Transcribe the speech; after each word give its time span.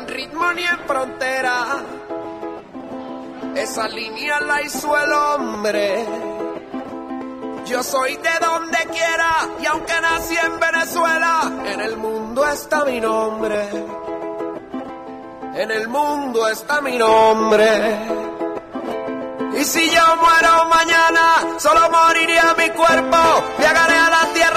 en 0.00 0.08
ritmo 0.08 0.52
ni 0.52 0.62
en 0.62 0.78
frontera. 0.86 1.54
Esa 3.56 3.88
línea 3.88 4.40
la 4.40 4.62
hizo 4.62 4.96
el 4.96 5.12
hombre. 5.12 6.06
Yo 7.66 7.82
soy 7.82 8.16
de 8.16 8.30
donde 8.40 8.78
quiera 8.90 9.48
y 9.60 9.66
aunque 9.66 9.92
nací 10.00 10.36
en 10.36 10.58
Venezuela, 10.58 11.52
en 11.66 11.80
el 11.80 11.96
mundo 11.96 12.46
está 12.46 12.84
mi 12.84 13.00
nombre. 13.00 13.68
En 15.54 15.70
el 15.70 15.88
mundo 15.88 16.48
está 16.48 16.80
mi 16.80 16.96
nombre. 16.96 18.20
Y 19.58 19.64
si 19.64 19.90
yo 19.90 20.16
muero 20.16 20.68
mañana, 20.68 21.58
solo 21.58 21.90
moriría 21.90 22.54
mi 22.56 22.70
cuerpo. 22.70 23.18
Viajaré 23.58 23.96
a 23.96 24.10
la 24.10 24.32
tierra 24.32 24.49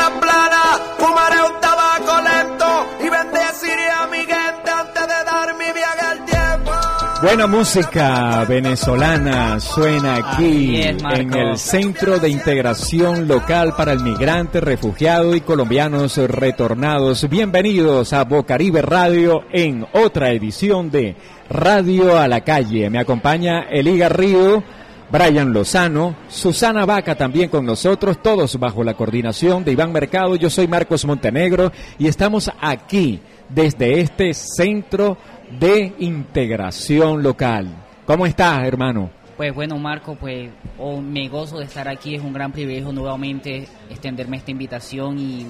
Buena 7.24 7.48
música 7.48 8.44
venezolana 8.44 9.58
suena 9.58 10.16
aquí 10.16 10.82
es, 10.82 11.02
Marco. 11.02 11.20
en 11.20 11.34
el 11.34 11.58
Centro 11.58 12.20
de 12.20 12.28
Integración 12.28 13.30
Local 13.30 13.76
para 13.78 13.94
el 13.94 14.02
Migrante, 14.02 14.60
Refugiado 14.60 15.34
y 15.34 15.40
Colombianos 15.40 16.18
Retornados. 16.18 17.30
Bienvenidos 17.30 18.12
a 18.12 18.26
Bocaribe 18.26 18.82
Radio 18.82 19.46
en 19.54 19.88
otra 19.94 20.32
edición 20.32 20.92
de 20.92 21.16
Radio 21.50 22.20
a 22.20 22.28
la 22.28 22.42
Calle. 22.42 22.90
Me 22.90 23.00
acompaña 23.00 23.70
Eli 23.72 23.98
Garrido. 23.98 24.62
Brian 25.10 25.54
Lozano, 25.54 26.16
Susana 26.28 26.88
Vaca 26.88 27.14
también 27.14 27.48
con 27.48 27.68
nosotros, 27.68 28.20
todos 28.24 28.58
bajo 28.60 28.84
la 28.84 28.96
coordinación 28.96 29.64
de 29.64 29.74
Iván 29.74 29.92
Mercado. 29.92 30.36
Yo 30.36 30.50
soy 30.50 30.68
Marcos 30.68 31.06
Montenegro 31.06 31.72
y 32.00 32.08
estamos 32.08 32.52
aquí 32.60 33.22
desde 33.50 34.00
este 34.00 34.34
centro 34.34 35.18
de 35.60 35.94
integración 36.00 37.24
local. 37.24 37.68
¿Cómo 38.06 38.26
estás, 38.26 38.66
hermano? 38.66 39.10
Pues 39.38 39.54
bueno, 39.54 39.78
Marco, 39.78 40.16
pues 40.16 40.50
oh, 40.78 41.02
me 41.02 41.28
gozo 41.28 41.60
de 41.60 41.66
estar 41.66 41.88
aquí. 41.88 42.16
Es 42.16 42.22
un 42.22 42.34
gran 42.34 42.52
privilegio 42.52 42.92
nuevamente 42.92 43.68
extenderme 43.90 44.38
esta 44.38 44.52
invitación 44.52 45.18
y 45.18 45.48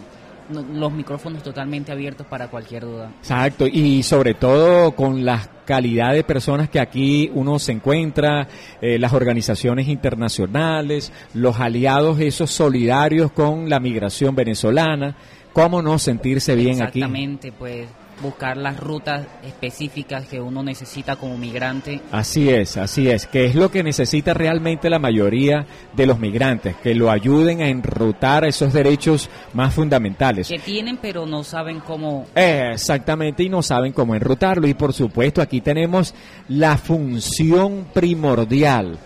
los 0.50 0.92
micrófonos 0.92 1.42
totalmente 1.42 1.92
abiertos 1.92 2.28
para 2.28 2.50
cualquier 2.50 2.84
duda. 2.84 3.12
Exacto, 3.20 3.66
y 3.66 4.04
sobre 4.04 4.34
todo 4.34 4.92
con 4.94 5.24
la 5.24 5.48
calidad 5.66 6.14
de 6.14 6.24
personas 6.24 6.70
que 6.70 6.80
aquí 6.80 7.32
uno 7.34 7.60
se 7.60 7.72
encuentra, 7.72 8.48
eh, 8.82 9.00
las 9.00 9.14
organizaciones 9.14 9.88
internacionales, 9.88 11.12
los 11.34 11.60
aliados 11.60 12.20
esos 12.20 12.52
solidarios 12.52 13.32
con 13.32 13.70
la 13.70 13.80
migración 13.80 14.36
venezolana, 14.36 15.16
cómo 15.54 15.82
no 15.82 16.00
sentirse 16.00 16.56
bien 16.56 16.82
aquí. 16.82 17.00
Exactamente, 17.00 17.52
pues 17.52 17.88
buscar 18.22 18.58
las 18.58 18.80
rutas 18.80 19.26
específicas 19.44 20.26
que 20.26 20.40
uno 20.40 20.64
necesita 20.64 21.16
como 21.16 21.38
migrante. 21.38 22.00
Así 22.12 22.50
es, 22.50 22.78
así 22.78 23.10
es, 23.10 23.28
que 23.28 23.46
es 23.46 23.56
lo 23.56 23.72
que 23.72 23.84
necesita 23.84 24.34
realmente 24.34 24.90
la 24.90 25.00
mayoría 25.00 25.66
de 25.94 26.06
los 26.06 26.20
migrantes, 26.20 26.76
que 26.78 26.96
lo 26.96 27.10
ayuden 27.10 27.62
a 27.62 27.68
enrutar 27.68 28.46
esos 28.46 28.72
derechos 28.74 29.30
más 29.54 29.74
fundamentales. 29.74 30.48
Que 30.48 30.60
tienen 30.60 30.98
pero 30.98 31.26
no 31.26 31.44
saben 31.44 31.80
cómo... 31.80 32.26
Exactamente, 32.36 33.44
y 33.44 33.50
no 33.50 33.62
saben 33.62 33.94
cómo 33.94 34.16
enrutarlo. 34.16 34.68
Y 34.68 34.74
por 34.74 34.94
supuesto, 34.94 35.42
aquí 35.42 35.62
tenemos 35.62 36.14
la 36.48 36.78
función 36.78 37.88
primordial 37.94 38.98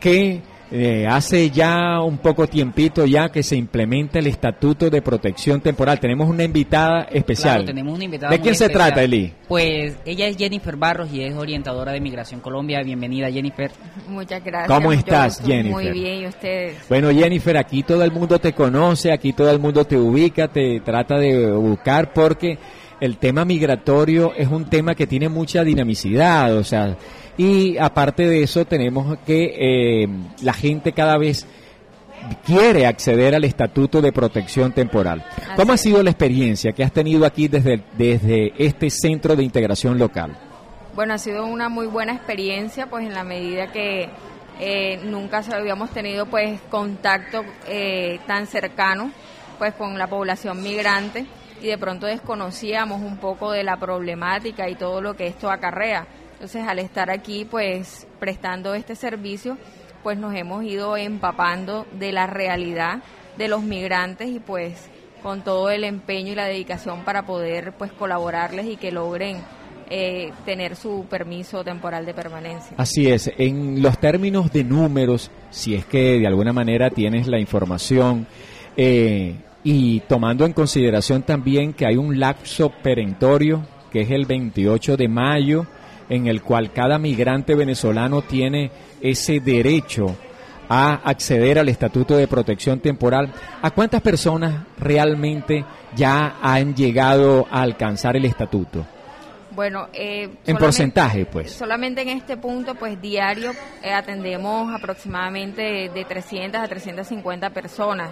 que 0.00 0.40
eh, 0.72 1.06
hace 1.08 1.50
ya 1.50 2.00
un 2.00 2.18
poco 2.18 2.46
tiempito 2.46 3.04
ya 3.04 3.30
que 3.30 3.42
se 3.42 3.56
implementa 3.56 4.20
el 4.20 4.28
Estatuto 4.28 4.88
de 4.88 5.02
Protección 5.02 5.60
Temporal. 5.60 5.98
Tenemos 5.98 6.28
una 6.28 6.44
invitada 6.44 7.08
especial. 7.10 7.56
Claro, 7.56 7.66
tenemos 7.66 7.94
una 7.94 8.04
invitada 8.04 8.30
¿De 8.30 8.40
quién 8.40 8.54
se 8.54 8.68
trata, 8.68 9.02
Eli? 9.02 9.32
Pues 9.48 9.96
ella 10.04 10.28
es 10.28 10.36
Jennifer 10.36 10.76
Barros 10.76 11.12
y 11.12 11.22
es 11.24 11.34
orientadora 11.34 11.90
de 11.92 12.00
Migración 12.00 12.40
Colombia. 12.40 12.82
Bienvenida, 12.82 13.30
Jennifer. 13.30 13.70
Muchas 14.08 14.44
gracias. 14.44 14.68
¿Cómo 14.68 14.92
estás. 14.92 15.42
Jennifer? 15.44 15.72
Muy 15.72 15.90
bien, 15.90 16.22
¿y 16.22 16.26
ustedes? 16.28 16.76
Bueno, 16.88 17.10
Jennifer, 17.10 17.56
aquí 17.56 17.82
todo 17.82 18.04
el 18.04 18.12
mundo 18.12 18.38
te 18.38 18.52
conoce, 18.52 19.12
aquí 19.12 19.32
todo 19.32 19.50
el 19.50 19.58
mundo 19.58 19.84
te 19.84 19.96
ubica, 19.96 20.46
te 20.48 20.80
trata 20.80 21.18
de 21.18 21.50
buscar 21.50 22.12
porque 22.12 22.58
el 23.00 23.16
tema 23.16 23.44
migratorio 23.44 24.34
es 24.36 24.48
un 24.48 24.66
tema 24.66 24.94
que 24.94 25.06
tiene 25.06 25.28
mucha 25.28 25.64
dinamicidad, 25.64 26.54
o 26.56 26.62
sea, 26.62 26.96
y 27.40 27.78
aparte 27.78 28.28
de 28.28 28.42
eso 28.42 28.66
tenemos 28.66 29.16
que 29.24 29.54
eh, 30.02 30.08
la 30.42 30.52
gente 30.52 30.92
cada 30.92 31.16
vez 31.16 31.46
quiere 32.44 32.86
acceder 32.86 33.34
al 33.34 33.44
estatuto 33.44 34.02
de 34.02 34.12
protección 34.12 34.72
temporal. 34.72 35.24
¿Cómo 35.56 35.72
ha 35.72 35.78
sido 35.78 36.02
la 36.02 36.10
experiencia 36.10 36.72
que 36.72 36.84
has 36.84 36.92
tenido 36.92 37.24
aquí 37.24 37.48
desde, 37.48 37.82
desde 37.96 38.52
este 38.58 38.90
centro 38.90 39.36
de 39.36 39.42
integración 39.42 39.98
local? 39.98 40.36
Bueno, 40.94 41.14
ha 41.14 41.18
sido 41.18 41.46
una 41.46 41.70
muy 41.70 41.86
buena 41.86 42.12
experiencia, 42.12 42.88
pues 42.90 43.06
en 43.06 43.14
la 43.14 43.24
medida 43.24 43.72
que 43.72 44.10
eh, 44.60 45.00
nunca 45.04 45.42
habíamos 45.50 45.88
tenido 45.92 46.26
pues 46.26 46.60
contacto 46.68 47.42
eh, 47.66 48.20
tan 48.26 48.48
cercano 48.48 49.12
pues 49.58 49.72
con 49.72 49.96
la 49.96 50.08
población 50.08 50.62
migrante 50.62 51.24
y 51.62 51.68
de 51.68 51.78
pronto 51.78 52.04
desconocíamos 52.04 53.00
un 53.00 53.16
poco 53.16 53.50
de 53.50 53.64
la 53.64 53.78
problemática 53.78 54.68
y 54.68 54.74
todo 54.74 55.00
lo 55.00 55.16
que 55.16 55.26
esto 55.26 55.50
acarrea. 55.50 56.06
Entonces, 56.40 56.66
al 56.66 56.78
estar 56.78 57.10
aquí 57.10 57.44
pues 57.44 58.06
prestando 58.18 58.72
este 58.72 58.96
servicio, 58.96 59.58
pues 60.02 60.16
nos 60.16 60.34
hemos 60.34 60.64
ido 60.64 60.96
empapando 60.96 61.86
de 61.98 62.12
la 62.12 62.26
realidad 62.26 63.02
de 63.36 63.46
los 63.46 63.62
migrantes 63.62 64.30
y 64.30 64.40
pues 64.40 64.88
con 65.22 65.44
todo 65.44 65.68
el 65.68 65.84
empeño 65.84 66.32
y 66.32 66.34
la 66.34 66.46
dedicación 66.46 67.04
para 67.04 67.26
poder 67.26 67.74
pues 67.76 67.92
colaborarles 67.92 68.64
y 68.68 68.78
que 68.78 68.90
logren 68.90 69.36
eh, 69.90 70.32
tener 70.46 70.76
su 70.76 71.04
permiso 71.10 71.62
temporal 71.62 72.06
de 72.06 72.14
permanencia. 72.14 72.74
Así 72.78 73.06
es, 73.06 73.30
en 73.36 73.82
los 73.82 73.98
términos 73.98 74.50
de 74.50 74.64
números, 74.64 75.30
si 75.50 75.74
es 75.74 75.84
que 75.84 76.20
de 76.20 76.26
alguna 76.26 76.54
manera 76.54 76.88
tienes 76.88 77.26
la 77.28 77.38
información, 77.38 78.26
eh, 78.78 79.34
y 79.62 80.00
tomando 80.00 80.46
en 80.46 80.54
consideración 80.54 81.22
también 81.22 81.74
que 81.74 81.84
hay 81.84 81.98
un 81.98 82.18
lapso 82.18 82.72
perentorio, 82.82 83.60
que 83.92 84.00
es 84.00 84.10
el 84.10 84.24
28 84.24 84.96
de 84.96 85.06
mayo, 85.06 85.66
en 86.10 86.26
el 86.26 86.42
cual 86.42 86.72
cada 86.72 86.98
migrante 86.98 87.54
venezolano 87.54 88.20
tiene 88.20 88.70
ese 89.00 89.40
derecho 89.40 90.14
a 90.68 90.94
acceder 91.04 91.58
al 91.58 91.68
Estatuto 91.68 92.16
de 92.16 92.28
Protección 92.28 92.80
Temporal. 92.80 93.32
¿A 93.62 93.70
cuántas 93.70 94.02
personas 94.02 94.66
realmente 94.78 95.64
ya 95.96 96.36
han 96.42 96.74
llegado 96.74 97.46
a 97.50 97.62
alcanzar 97.62 98.16
el 98.16 98.24
estatuto? 98.24 98.86
Bueno, 99.52 99.88
eh, 99.92 100.28
En 100.46 100.56
porcentaje, 100.56 101.26
pues. 101.26 101.52
Solamente 101.52 102.02
en 102.02 102.10
este 102.10 102.36
punto, 102.36 102.76
pues 102.76 103.00
diario 103.00 103.52
eh, 103.82 103.92
atendemos 103.92 104.72
aproximadamente 104.72 105.62
de, 105.62 105.88
de 105.88 106.04
300 106.04 106.60
a 106.60 106.68
350 106.68 107.50
personas 107.50 108.10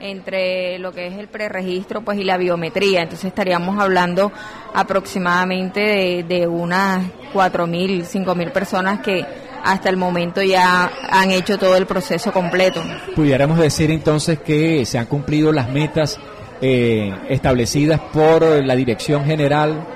entre 0.00 0.78
lo 0.78 0.92
que 0.92 1.06
es 1.06 1.14
el 1.18 1.28
preregistro 1.28 2.02
pues 2.02 2.18
y 2.18 2.24
la 2.24 2.36
biometría. 2.36 3.02
Entonces 3.02 3.26
estaríamos 3.26 3.78
hablando 3.78 4.32
aproximadamente 4.74 5.80
de, 5.80 6.24
de 6.24 6.46
unas 6.46 7.06
4.000, 7.32 8.04
5.000 8.04 8.52
personas 8.52 9.00
que 9.00 9.24
hasta 9.62 9.88
el 9.88 9.96
momento 9.96 10.42
ya 10.42 10.90
han 11.10 11.30
hecho 11.30 11.58
todo 11.58 11.76
el 11.76 11.86
proceso 11.86 12.32
completo. 12.32 12.82
Pudiéramos 13.14 13.58
decir 13.58 13.90
entonces 13.90 14.38
que 14.40 14.84
se 14.86 14.98
han 14.98 15.06
cumplido 15.06 15.52
las 15.52 15.68
metas 15.70 16.18
eh, 16.60 17.14
establecidas 17.28 18.00
por 18.12 18.42
la 18.64 18.76
Dirección 18.76 19.24
General. 19.24 19.86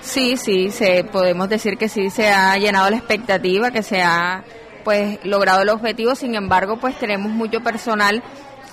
Sí, 0.00 0.36
sí, 0.36 0.70
se, 0.70 1.04
podemos 1.04 1.48
decir 1.48 1.76
que 1.76 1.88
sí 1.88 2.10
se 2.10 2.28
ha 2.28 2.56
llenado 2.58 2.88
la 2.90 2.96
expectativa, 2.96 3.70
que 3.70 3.82
se 3.82 4.02
ha 4.02 4.44
pues 4.84 5.18
logrado 5.24 5.62
el 5.62 5.68
objetivo, 5.68 6.14
sin 6.14 6.36
embargo 6.36 6.76
pues 6.76 6.96
tenemos 6.96 7.32
mucho 7.32 7.60
personal 7.60 8.22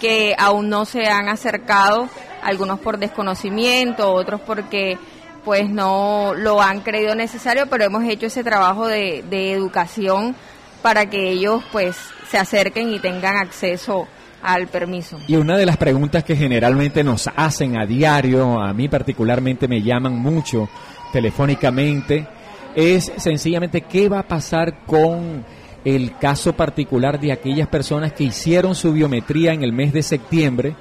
que 0.04 0.36
aún 0.38 0.68
no 0.68 0.84
se 0.84 1.08
han 1.08 1.30
acercado, 1.30 2.10
algunos 2.44 2.78
por 2.82 2.98
desconocimiento, 2.98 4.12
otros 4.12 4.42
porque 4.42 4.98
pues 5.46 5.70
no 5.70 6.34
lo 6.36 6.62
han 6.62 6.82
creído 6.82 7.16
necesario, 7.16 7.68
pero 7.70 7.86
hemos 7.86 8.04
hecho 8.04 8.26
ese 8.26 8.44
trabajo 8.44 8.86
de, 8.86 9.24
educación 9.54 10.36
para 10.82 11.06
que 11.06 11.32
ellos 11.32 11.64
pues 11.72 11.96
se 12.30 12.38
acerquen 12.38 12.92
y 12.92 13.00
tengan 13.00 13.38
acceso 13.38 14.06
al 14.42 14.68
permiso. 14.68 15.18
Y 15.26 15.38
una 15.38 15.56
de 15.56 15.66
las 15.66 15.78
preguntas 15.78 16.26
que 16.26 16.36
generalmente 16.36 17.02
nos 17.02 17.30
hacen 17.34 17.80
a 17.80 17.86
diario, 17.86 18.60
a 18.60 18.74
mí 18.74 18.90
particularmente 18.90 19.70
me 19.70 19.82
llaman 19.82 20.18
mucho 20.18 20.68
telefónicamente, 21.14 22.28
es 22.76 23.10
sencillamente 23.16 23.84
qué 23.84 24.10
va 24.10 24.20
a 24.20 24.28
pasar 24.28 24.84
con 24.86 25.46
el 25.86 26.18
caso 26.18 26.54
particular 26.54 27.20
de 27.20 27.32
aquellas 27.32 27.68
personas 27.68 28.14
que 28.14 28.26
hicieron 28.26 28.76
su 28.76 28.94
biometría 28.94 29.54
en 29.54 29.64
el 29.64 29.74
mes 29.74 29.94
de 29.94 30.04
septiembre 30.04 30.76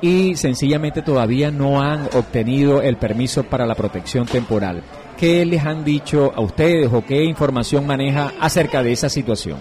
y 0.00 0.36
sencillamente 0.36 1.02
todavía 1.02 1.50
no 1.50 1.80
han 1.80 2.08
obtenido 2.12 2.82
el 2.82 2.96
permiso 2.96 3.44
para 3.44 3.64
la 3.64 3.74
protección 3.74 4.26
temporal. 4.26 4.82
¿Qué 5.16 5.46
les 5.46 5.64
han 5.64 5.84
dicho 5.84 6.32
a 6.34 6.40
ustedes 6.40 6.92
o 6.92 7.04
qué 7.04 7.24
información 7.24 7.86
maneja 7.86 8.32
acerca 8.40 8.82
de 8.82 8.92
esa 8.92 9.08
situación? 9.08 9.58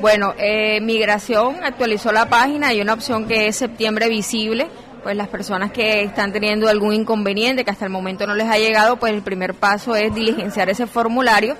Bueno, 0.00 0.34
eh, 0.38 0.80
Migración 0.80 1.62
actualizó 1.62 2.10
la 2.10 2.28
página, 2.28 2.68
hay 2.68 2.80
una 2.80 2.94
opción 2.94 3.26
que 3.26 3.48
es 3.48 3.56
septiembre 3.56 4.08
visible, 4.08 4.68
pues 5.02 5.16
las 5.16 5.28
personas 5.28 5.72
que 5.72 6.02
están 6.02 6.32
teniendo 6.32 6.68
algún 6.68 6.92
inconveniente 6.92 7.64
que 7.64 7.70
hasta 7.70 7.84
el 7.84 7.90
momento 7.90 8.26
no 8.26 8.34
les 8.34 8.48
ha 8.48 8.58
llegado, 8.58 8.96
pues 8.96 9.12
el 9.12 9.22
primer 9.22 9.54
paso 9.54 9.94
es 9.94 10.14
diligenciar 10.14 10.68
ese 10.70 10.86
formulario. 10.86 11.56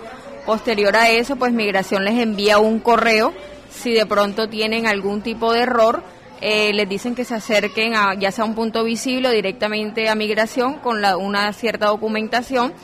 Posterior 0.50 0.97
a 0.97 1.08
eso, 1.08 1.37
pues 1.37 1.52
Migración 1.52 2.05
les 2.05 2.19
envía 2.19 2.58
un 2.58 2.81
correo 2.81 3.32
si 3.70 3.93
de 3.93 4.05
pronto 4.05 4.49
tienen 4.49 4.88
algún 4.88 5.23
tipo 5.23 5.52
de 5.52 5.61
error. 5.61 6.02
Eh, 6.41 6.73
les 6.75 6.88
dicen 6.88 7.14
que 7.14 7.25
se 7.25 7.37
acerquen 7.37 7.94
a 7.94 8.14
ya 8.19 8.32
sea 8.32 8.44
un 8.44 8.56
punto 8.56 8.82
visible 8.82 9.29
o 9.29 9.31
directamente 9.31 10.08
a 10.08 10.17
migración 10.17 10.81
con 10.81 11.00
la, 11.00 11.17
una 11.17 11.52
cierta 11.52 11.87
documentación, 11.87 12.75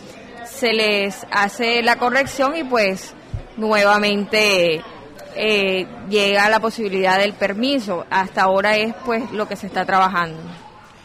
se 0.44 0.74
les 0.74 1.26
hace 1.32 1.82
la 1.82 1.96
corrección 1.96 2.56
y 2.56 2.62
pues 2.62 3.14
nuevamente 3.56 4.80
eh, 5.34 5.88
llega 6.08 6.48
la 6.48 6.60
posibilidad 6.60 7.18
del 7.18 7.32
permiso. 7.32 8.06
Hasta 8.10 8.42
ahora 8.42 8.76
es 8.76 8.94
pues 9.04 9.28
lo 9.32 9.48
que 9.48 9.56
se 9.56 9.66
está 9.66 9.84
trabajando. 9.84 10.38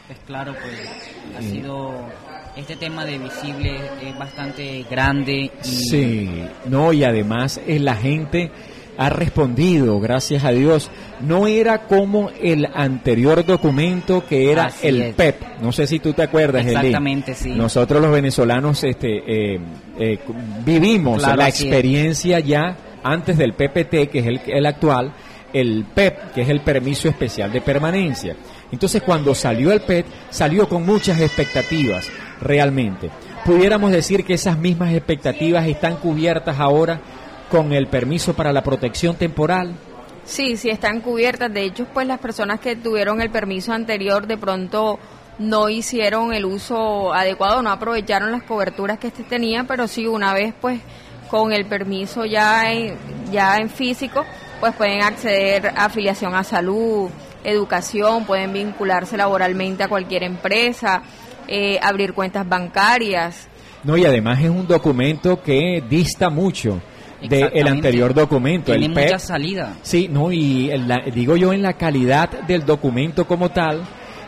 Pues 0.06 0.20
claro, 0.28 0.54
pues 0.62 1.36
ha 1.36 1.42
sido 1.42 2.06
este 2.56 2.76
tema 2.76 3.06
de 3.06 3.18
visible 3.18 3.80
es 4.02 4.18
bastante 4.18 4.86
grande. 4.90 5.52
Y... 5.64 5.66
Sí, 5.66 6.30
no, 6.66 6.94
y 6.94 7.04
además 7.04 7.60
es 7.66 7.82
la 7.82 7.96
gente 7.96 8.52
ha 8.98 9.10
respondido, 9.10 10.00
gracias 10.00 10.44
a 10.44 10.52
Dios. 10.52 10.92
No 11.22 11.48
era 11.48 11.88
como 11.88 12.30
el 12.42 12.68
anterior 12.74 13.46
documento 13.46 14.26
que 14.28 14.52
era 14.52 14.72
el 14.84 15.14
PEP. 15.14 15.62
No 15.62 15.72
sé 15.72 15.88
si 15.88 16.00
tú 16.00 16.14
te 16.14 16.24
acuerdas, 16.24 16.66
Exactamente, 16.66 17.34
sí. 17.34 17.52
Nosotros 17.52 18.02
los 18.02 18.12
venezolanos 18.12 18.84
este, 18.84 19.56
eh, 19.56 19.60
eh, 19.98 20.20
vivimos 20.64 21.22
la 21.22 21.48
experiencia 21.48 22.40
ya 22.40 22.78
antes 23.04 23.38
del 23.38 23.54
PPT, 23.54 24.10
que 24.12 24.20
es 24.20 24.28
el, 24.28 24.42
el 24.46 24.66
actual, 24.66 25.14
el 25.54 25.86
PEP, 25.94 26.34
que 26.34 26.42
es 26.42 26.50
el 26.50 26.62
permiso 26.62 27.10
especial 27.10 27.52
de 27.52 27.62
permanencia. 27.62 28.36
Entonces, 28.72 29.02
cuando 29.02 29.36
salió 29.36 29.72
el 29.72 29.82
PEP, 29.82 30.06
salió 30.30 30.68
con 30.68 30.86
muchas 30.86 31.20
expectativas, 31.20 32.10
realmente. 32.42 33.10
Pudiéramos 33.46 33.92
decir 33.92 34.26
que 34.26 34.34
esas 34.34 34.58
mismas 34.58 34.94
expectativas 34.94 35.68
están 35.68 35.96
cubiertas 35.98 36.60
ahora 36.60 37.00
con 37.50 37.74
el 37.74 37.88
permiso 37.88 38.34
para 38.34 38.54
la 38.54 38.64
protección 38.64 39.16
temporal. 39.16 39.74
Sí, 40.26 40.58
sí 40.58 40.70
están 40.70 41.02
cubiertas. 41.02 41.54
De 41.54 41.64
hecho, 41.64 41.86
pues 41.94 42.08
las 42.08 42.20
personas 42.20 42.60
que 42.60 42.76
tuvieron 42.76 43.22
el 43.22 43.30
permiso 43.30 43.74
anterior 43.74 44.28
de 44.28 44.38
pronto 44.38 45.00
no 45.40 45.70
hicieron 45.70 46.34
el 46.34 46.46
uso 46.46 47.14
adecuado, 47.14 47.62
no 47.62 47.72
aprovecharon 47.72 48.32
las 48.32 48.44
coberturas 48.44 49.00
que 49.00 49.08
este 49.08 49.24
tenía, 49.24 49.64
pero 49.64 49.88
sí 49.88 50.08
una 50.08 50.34
vez 50.34 50.54
pues 50.60 50.80
con 51.30 51.52
el 51.52 51.66
permiso 51.66 52.26
ya 52.26 52.72
en, 52.72 52.98
ya 53.32 53.58
en 53.58 53.70
físico, 53.70 54.26
pues 54.60 54.76
pueden 54.76 55.02
acceder 55.02 55.68
a 55.68 55.86
afiliación 55.86 56.36
a 56.36 56.44
salud, 56.44 57.10
educación, 57.44 58.26
pueden 58.26 58.54
vincularse 58.54 59.18
laboralmente 59.18 59.84
a 59.84 59.88
cualquier 59.88 60.24
empresa, 60.24 61.02
eh, 61.54 61.80
abrir 61.84 62.14
cuentas 62.14 62.48
bancarias. 62.48 63.50
No, 63.84 63.98
y 63.98 64.06
además 64.06 64.40
es 64.42 64.50
un 64.50 64.66
documento 64.68 65.44
que 65.44 65.84
dista 65.90 66.30
mucho 66.30 66.82
del 67.28 67.68
anterior 67.68 68.14
documento. 68.14 68.72
Tiene 68.72 68.86
el 68.86 68.92
mucha 68.92 69.20
salida. 69.20 69.74
Sí, 69.82 70.08
no, 70.10 70.32
y 70.32 70.72
digo 71.14 71.36
yo 71.36 71.52
en 71.52 71.62
la 71.62 71.74
calidad 71.74 72.30
del 72.44 72.66
documento 72.66 73.28
como 73.28 73.50
tal, 73.50 73.82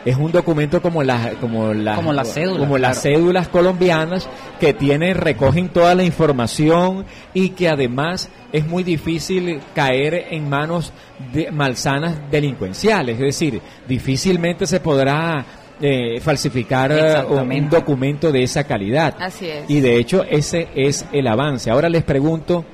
es 0.04 0.16
un 0.16 0.32
documento 0.32 0.82
como 0.82 1.02
las 1.02 1.36
como 1.36 1.72
las 1.72 1.96
como 1.96 2.12
las 2.12 2.34
cédulas, 2.34 2.58
como 2.58 2.76
las 2.76 3.00
cédulas 3.00 3.48
colombianas 3.48 4.28
que 4.60 4.74
tiene 4.74 5.14
recogen 5.14 5.70
toda 5.70 5.94
la 5.94 6.04
información 6.04 7.06
y 7.32 7.50
que 7.50 7.70
además 7.70 8.28
es 8.52 8.66
muy 8.66 8.82
difícil 8.82 9.60
caer 9.74 10.26
en 10.30 10.46
manos 10.46 10.92
de 11.32 11.50
malsanas 11.50 12.30
delincuenciales, 12.30 13.14
es 13.14 13.22
decir, 13.22 13.62
difícilmente 13.88 14.66
se 14.66 14.78
podrá 14.78 15.46
eh, 15.80 16.20
falsificar 16.20 16.92
eh, 16.92 17.24
un 17.24 17.68
documento 17.68 18.30
de 18.30 18.42
esa 18.42 18.64
calidad. 18.64 19.14
Así 19.18 19.48
es. 19.48 19.68
Y 19.68 19.80
de 19.80 19.96
hecho 19.96 20.24
ese 20.24 20.68
es 20.74 21.06
el 21.12 21.26
avance. 21.26 21.70
Ahora 21.70 21.88
les 21.88 22.04
pregunto, 22.04 22.64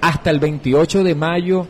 hasta 0.00 0.30
el 0.30 0.38
28 0.38 1.04
de 1.04 1.14
mayo 1.14 1.66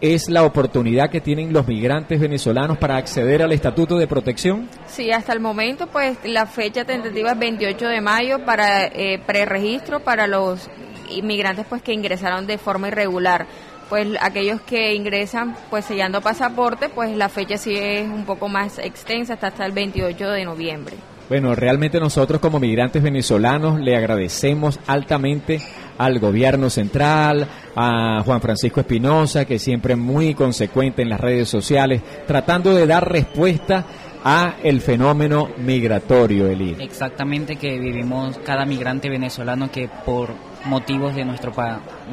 es 0.00 0.28
la 0.28 0.44
oportunidad 0.44 1.10
que 1.10 1.20
tienen 1.20 1.52
los 1.52 1.66
migrantes 1.66 2.20
venezolanos 2.20 2.78
para 2.78 2.96
acceder 2.96 3.42
al 3.42 3.52
estatuto 3.52 3.98
de 3.98 4.06
protección? 4.06 4.68
Sí, 4.86 5.10
hasta 5.10 5.32
el 5.32 5.40
momento, 5.40 5.88
pues 5.88 6.18
la 6.24 6.46
fecha 6.46 6.84
tentativa 6.84 7.32
es 7.32 7.38
28 7.38 7.88
de 7.88 8.00
mayo 8.00 8.44
para 8.44 8.86
eh, 8.86 9.20
preregistro 9.26 10.00
para 10.00 10.26
los 10.26 10.70
inmigrantes 11.10 11.66
pues 11.68 11.82
que 11.82 11.92
ingresaron 11.92 12.46
de 12.46 12.58
forma 12.58 12.88
irregular. 12.88 13.46
Pues 13.88 14.08
aquellos 14.20 14.60
que 14.62 14.94
ingresan 14.94 15.56
pues 15.70 15.86
sellando 15.86 16.20
pasaporte, 16.20 16.88
pues 16.88 17.16
la 17.16 17.28
fecha 17.28 17.56
sí 17.56 17.76
es 17.76 18.06
un 18.06 18.24
poco 18.26 18.48
más 18.48 18.78
extensa 18.78 19.34
hasta, 19.34 19.48
hasta 19.48 19.64
el 19.64 19.72
28 19.72 20.30
de 20.30 20.44
noviembre. 20.44 20.96
Bueno, 21.28 21.54
realmente 21.54 22.00
nosotros 22.00 22.40
como 22.40 22.58
migrantes 22.58 23.02
venezolanos 23.02 23.78
le 23.78 23.94
agradecemos 23.96 24.80
altamente 24.86 25.60
al 25.98 26.18
gobierno 26.20 26.70
central, 26.70 27.46
a 27.76 28.22
Juan 28.24 28.40
Francisco 28.40 28.80
Espinosa, 28.80 29.44
que 29.44 29.58
siempre 29.58 29.92
es 29.92 29.98
muy 29.98 30.32
consecuente 30.32 31.02
en 31.02 31.10
las 31.10 31.20
redes 31.20 31.48
sociales, 31.48 32.00
tratando 32.26 32.74
de 32.74 32.86
dar 32.86 33.10
respuesta 33.10 33.84
a 34.28 34.56
el 34.62 34.82
fenómeno 34.82 35.48
migratorio, 35.56 36.48
Eli. 36.48 36.76
Exactamente, 36.80 37.56
que 37.56 37.78
vivimos 37.78 38.38
cada 38.44 38.66
migrante 38.66 39.08
venezolano 39.08 39.70
que 39.70 39.88
por 40.04 40.34
motivos 40.66 41.14
de 41.14 41.24
nuestro 41.24 41.50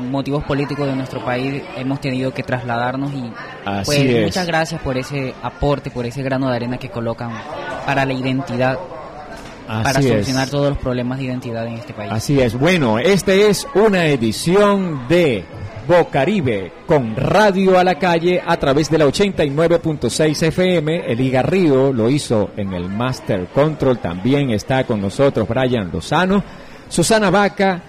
motivos 0.09 0.45
políticos 0.45 0.87
de 0.87 0.95
nuestro 0.95 1.25
país 1.25 1.61
hemos 1.75 1.99
tenido 1.99 2.33
que 2.33 2.41
trasladarnos 2.41 3.11
y 3.13 3.31
pues 3.83 4.23
muchas 4.23 4.47
gracias 4.47 4.81
por 4.81 4.97
ese 4.97 5.33
aporte, 5.43 5.91
por 5.91 6.05
ese 6.05 6.23
grano 6.23 6.49
de 6.49 6.55
arena 6.55 6.77
que 6.77 6.89
colocan 6.89 7.31
para 7.85 8.05
la 8.05 8.13
identidad 8.13 8.79
para 9.67 10.01
solucionar 10.01 10.49
todos 10.49 10.69
los 10.69 10.77
problemas 10.77 11.17
de 11.17 11.25
identidad 11.25 11.67
en 11.67 11.73
este 11.73 11.93
país. 11.93 12.11
Así 12.13 12.39
es. 12.39 12.57
Bueno, 12.57 12.99
esta 12.99 13.33
es 13.33 13.67
una 13.73 14.05
edición 14.05 15.07
de 15.09 15.43
Bocaribe 15.87 16.71
con 16.85 17.15
Radio 17.15 17.77
a 17.77 17.83
la 17.83 17.95
calle 17.95 18.41
a 18.45 18.57
través 18.57 18.89
de 18.89 18.97
la 18.97 19.05
89.6 19.05 20.43
FM. 20.47 21.11
Eli 21.11 21.29
Garrido 21.29 21.93
lo 21.93 22.09
hizo 22.09 22.51
en 22.57 22.73
el 22.73 22.89
Master 22.89 23.47
Control. 23.53 23.99
También 23.99 24.49
está 24.51 24.83
con 24.83 25.01
nosotros 25.01 25.47
Brian 25.47 25.91
Lozano, 25.91 26.43
Susana 26.89 27.29
Vaca. 27.29 27.81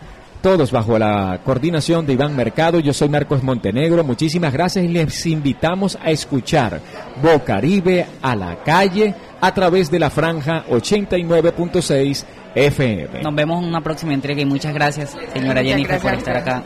Todos 0.43 0.71
bajo 0.71 0.99
la 0.99 1.41
coordinación 1.45 2.07
de 2.07 2.13
Iván 2.13 2.37
Mercado. 2.37 2.79
Yo 2.79 2.93
soy 2.93 3.09
Marcos 3.09 3.43
Montenegro. 3.43 4.05
Muchísimas 4.05 4.53
gracias 4.53 4.85
y 4.85 4.89
les 4.89 5.27
invitamos 5.27 5.99
a 6.01 6.11
escuchar 6.11 6.81
Bocaribe 7.23 8.07
a 8.23 8.37
la 8.37 8.63
calle 8.63 9.15
a 9.41 9.53
través 9.53 9.91
de 9.91 9.99
la 9.99 10.11
franja 10.11 10.65
89.6 10.69 12.25
FM. 12.57 13.21
Nos 13.23 13.35
vemos 13.35 13.63
en 13.63 13.69
una 13.69 13.83
próxima 13.83 14.15
entrega 14.15 14.41
y 14.41 14.47
muchas 14.47 14.73
gracias, 14.73 15.15
señora 15.35 15.63
Jennifer, 15.63 16.01
por 16.01 16.15
estar 16.15 16.37
acá. 16.39 16.65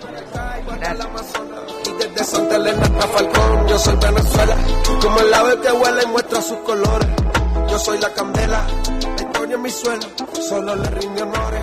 Desde 1.98 2.24
Santa 2.24 2.56
Elena 2.56 2.82
hasta 2.82 3.08
Falcón, 3.08 3.68
yo 3.68 3.78
soy 3.78 3.96
Venezuela, 3.96 4.56
como 5.02 5.18
el 5.18 5.34
ave 5.34 5.60
que 5.60 5.72
huele 5.72 6.02
y 6.04 6.06
muestra 6.06 6.40
sus 6.40 6.58
colores. 6.58 7.08
Yo 7.68 7.78
soy 7.78 7.98
la 7.98 8.08
candela, 8.14 8.66
la 9.00 9.22
historia 9.22 9.56
en 9.56 9.62
mi 9.62 9.70
suelo, 9.70 10.06
solo 10.48 10.76
le 10.76 10.90
rinde 10.90 11.22
honores. 11.22 11.62